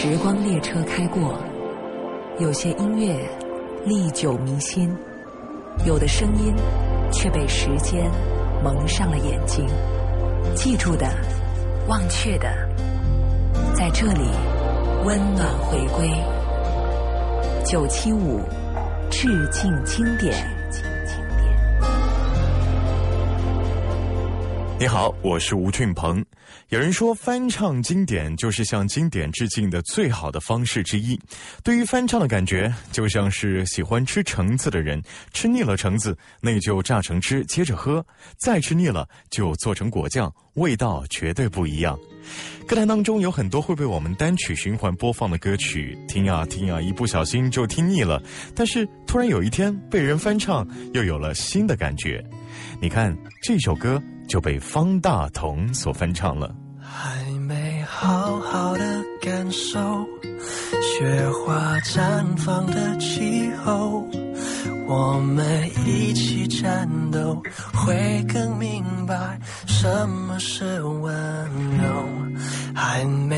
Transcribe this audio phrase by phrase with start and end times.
[0.00, 1.36] 时光列车开过，
[2.38, 3.18] 有些音乐
[3.84, 4.96] 历久弥新，
[5.84, 6.54] 有的声音
[7.10, 8.08] 却被时间
[8.62, 9.66] 蒙上了眼睛。
[10.54, 11.04] 记住的，
[11.88, 12.48] 忘却的，
[13.74, 14.30] 在这里
[15.04, 16.08] 温暖回归。
[17.64, 18.40] 九七五
[19.10, 20.57] 致敬经典。
[24.80, 26.24] 你好，我是吴俊鹏。
[26.68, 31.18] 有人说，翻唱经典就是向经典致敬的最好的方式之一。
[31.64, 38.00] 对于翻唱的感觉，就像是喜欢吃橙子的人，吃腻了橙子，那就榨成汁接着喝；
[38.36, 41.98] 再吃腻了，就做成果酱，味道绝对不一样。
[42.64, 48.22] 歌坛当中有很多会被我们单曲循环播放的歌曲，听啊听啊，一不小心就听腻了。
[48.54, 50.64] 但是突然有一天被人翻唱，
[50.94, 52.24] 又有了新的感觉。
[52.80, 54.00] 你看这首歌。
[54.28, 56.54] 就被方大同所翻唱了。
[56.80, 59.78] 还没好好的感受
[60.80, 64.04] 雪花绽放的气候，
[64.86, 67.42] 我们一起战斗，
[67.74, 71.12] 会更明白什么是温
[71.78, 71.84] 柔。
[72.74, 73.37] 还没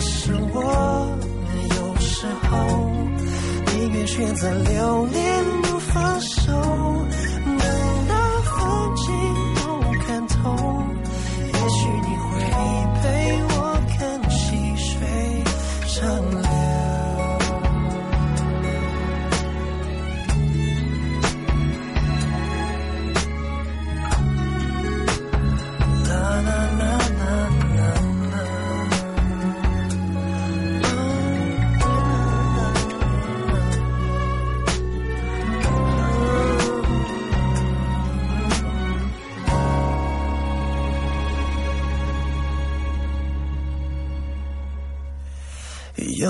[0.00, 1.18] 是我
[1.76, 2.90] 有时候
[3.74, 5.80] 宁愿选择留恋不。
[5.92, 6.39] 放手，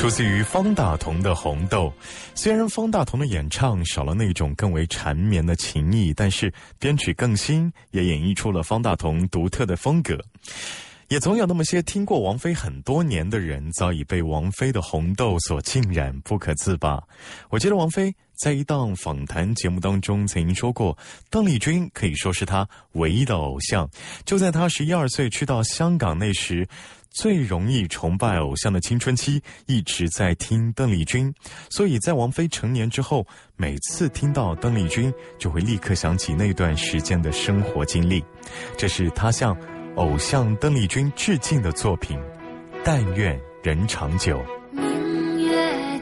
[0.00, 1.88] 出自于方大同的《红豆》，
[2.34, 10.18] 虽然方大同的演唱少了那种更为缠绵的情意，但是编曲更新，也演绎出了方大同独特的风格。
[11.10, 17.02] 也总有那么些听过王菲很多年的人，早已被王菲的红豆所浸染，不可自拔。
[17.48, 20.96] 我记得王菲在一档访谈节目当中曾经说过，
[21.28, 23.90] 邓丽君可以说是她唯一的偶像。
[24.24, 26.64] 就在她十一二岁去到香港那时，
[27.10, 31.34] 最容易崇拜偶像的青春期，一直在听邓丽君。
[31.70, 33.26] 所以在王菲成年之后，
[33.56, 38.24] 每次听到邓丽君，就会立刻想起那段时间的生活经历。
[38.78, 39.56] 这是她向。
[40.00, 42.16] 偶像邓丽君致敬的作品，
[42.82, 44.38] 《但愿人长久》。
[44.72, 46.00] 明月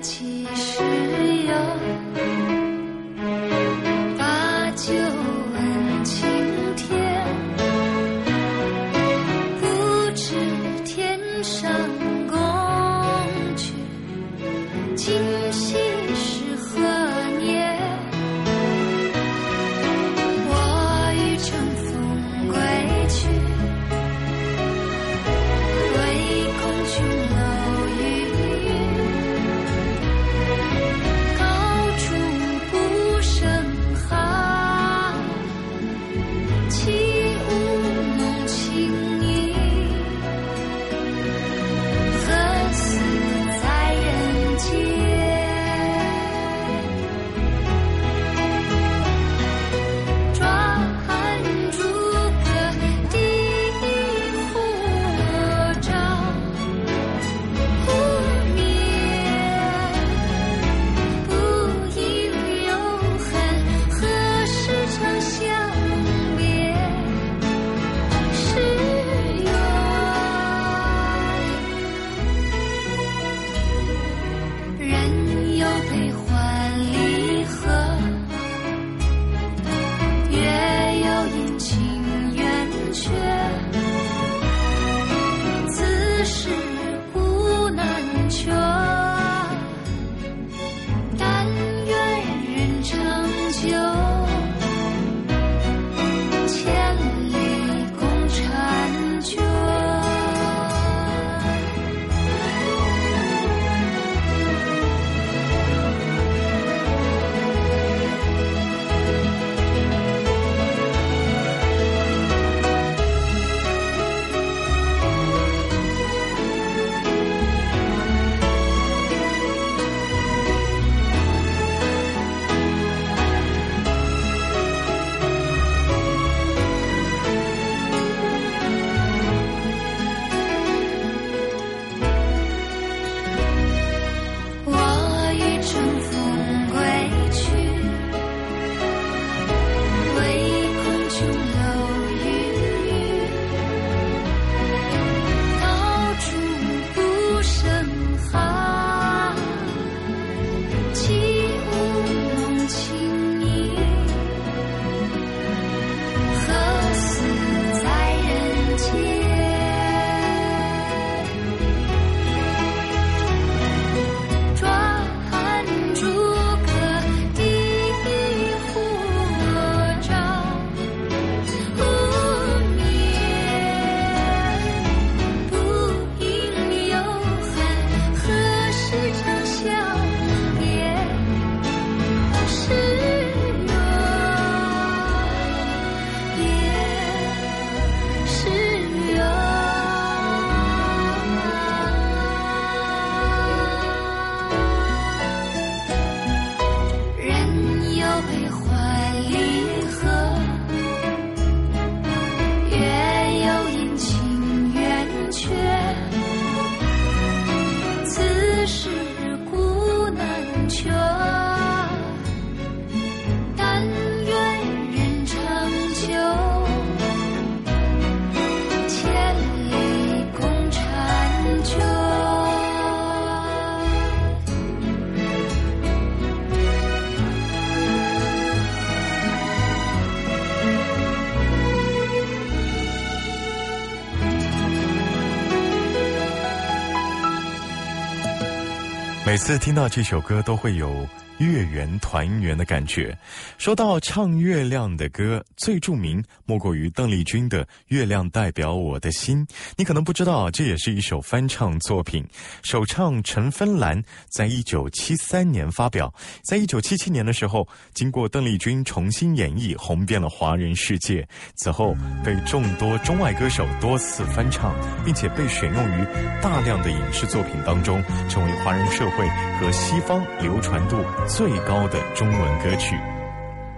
[239.28, 241.06] 每次听到这首歌，都会有
[241.38, 243.16] 月圆团圆的感觉。
[243.56, 249.46] 说到唱月亮的歌，最著名莫过于邓丽君的《月亮代表我的心》。
[249.76, 252.26] 你可能不知道，这也是一首翻唱作品。
[252.62, 256.12] 首唱陈芬兰在一九七三年发表，
[256.44, 261.26] 在一九七七年的时候，经过邓丽君重新演绎，红遍了华人世界。
[261.56, 266.04] 此后被众多中外歌手多次翻唱，并且被选用于
[266.42, 269.28] 大量的影视作品当中，成为华人社会
[269.60, 270.96] 和西方流传度
[271.28, 272.96] 最高的中文歌曲。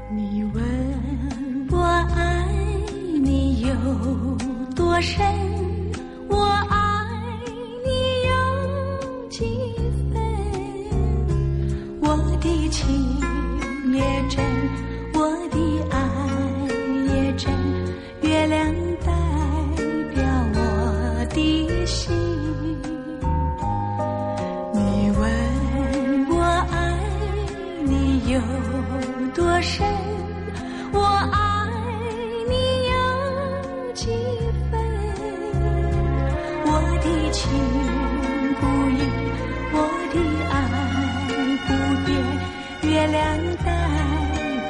[0.08, 1.82] 你问我
[2.16, 2.46] 爱
[3.20, 3.74] 你有
[4.76, 5.24] 多深，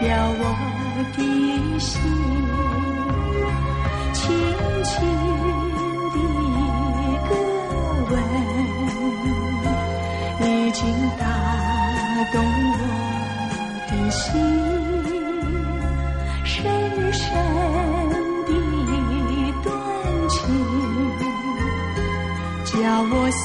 [0.01, 0.45] 表我
[1.15, 1.19] 的
[1.79, 2.01] 心，
[4.15, 4.21] 轻
[4.83, 4.91] 轻
[6.11, 6.17] 的
[6.57, 6.59] 一
[7.29, 7.31] 个
[8.11, 8.13] 吻，
[10.41, 10.81] 已经
[11.19, 11.23] 打
[12.33, 12.35] 动
[12.73, 12.75] 我
[13.91, 14.25] 的心，
[16.45, 16.57] 深
[17.13, 17.23] 深
[18.47, 18.51] 的
[19.31, 19.69] 一段
[20.31, 20.39] 情，
[22.65, 23.45] 叫我思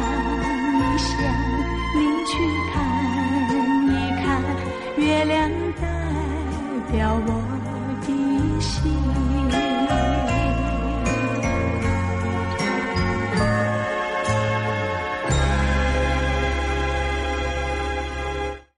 [6.91, 7.40] 漂泊